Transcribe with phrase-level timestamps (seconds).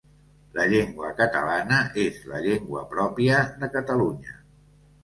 [0.53, 4.41] La llengua catalana és la llengua pròpia de Catalunya.